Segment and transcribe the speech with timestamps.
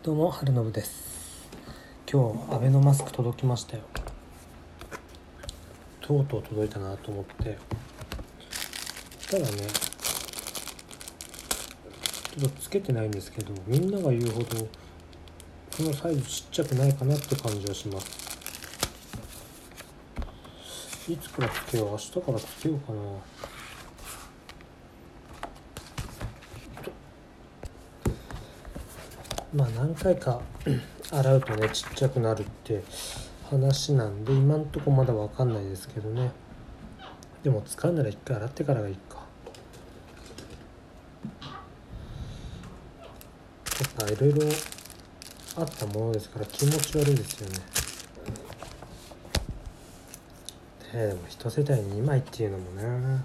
[0.00, 1.48] どうも春信です。
[2.10, 3.82] 今日アベノマスク届きましたよ。
[6.00, 7.58] とうとう届いたなと思って。
[9.28, 9.46] ただね
[12.38, 14.68] ちょっとつけてないんですけどみんなが言うほどこ
[15.80, 18.06] のサイズちっちゃくないかなって感じはします。
[21.10, 23.00] いつからつけよう明日からつけようかな。
[29.58, 30.40] まあ何回か
[31.10, 32.84] 洗うとねちっちゃくなるって
[33.50, 36.30] 話なんで今んとこまだ分かんないですけどね。
[37.42, 39.18] でも使うなら一回洗ってからがいいか。
[43.80, 44.46] やっぱいろいろ
[45.56, 47.58] あったものですから気持ち悪いですよね。
[50.92, 53.24] でも一世帯に2枚っていうのもね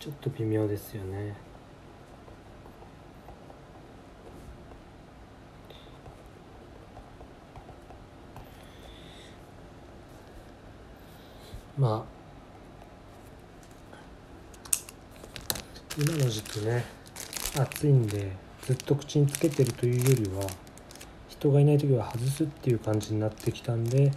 [0.00, 1.51] ちょっと微妙ですよね。
[11.78, 12.22] まあ
[15.98, 16.84] 今の時期ね
[17.56, 20.48] 暑いんでずっと口につけてるというよりは
[21.28, 24.12] 人がいない時は外すっていう感じになってきたんで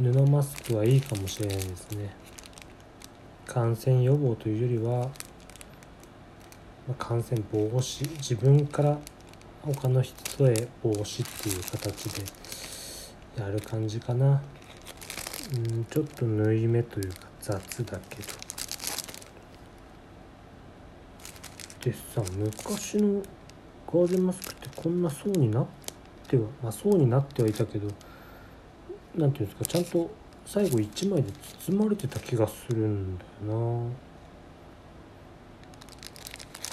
[0.00, 2.10] 布マスクはいいかもしれないですね。
[3.46, 5.10] 感染予防というよりは、
[6.88, 8.98] ま感染防止自分から
[9.60, 10.16] 他の人
[10.48, 12.24] へ防止っていう形で
[13.36, 14.40] やる感じかな。
[15.54, 18.28] うんちょっと縫い目というか雑だけど。
[21.84, 23.22] でさ昔の
[23.86, 25.66] ガーゼンマスクってこんな層になっ
[26.28, 27.88] てはまあ層になってはいたけど
[29.16, 30.10] 何ていうんですかちゃんと
[30.46, 31.32] 最後1枚で
[31.66, 33.92] 包まれてた気がするんだよな。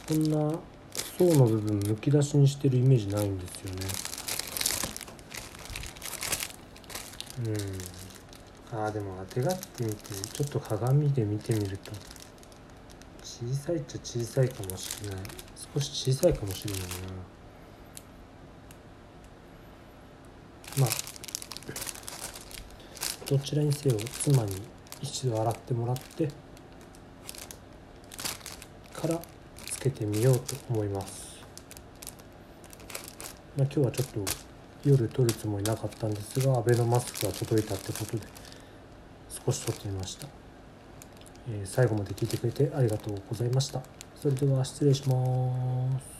[0.08, 0.60] こんな
[1.18, 3.86] 層の部分むき出しにしてるイメージないんですよね。
[7.46, 7.50] う
[7.96, 7.99] ん。
[8.72, 11.92] ああでもあてがってみてちょっと鏡で見てみると。
[13.24, 15.20] 小さいっちゃ小さいかもしれない。
[15.74, 16.88] 少し小さいかもしれないな。
[20.78, 20.90] まあ
[23.30, 24.62] どちらにせよ妻に
[25.02, 26.28] 一度洗ってもらって
[28.94, 29.20] から
[29.66, 31.44] つけてみようと思います、
[33.58, 34.20] まあ、今日はちょっと
[34.84, 38.24] 夜撮るつもりなかったんですがアベノマスクが届いたってことで。
[39.46, 40.28] 少し撮ってみました、
[41.50, 43.82] えー最後まで聞いてくれてありがとうございました。
[44.16, 46.19] それでは失礼します。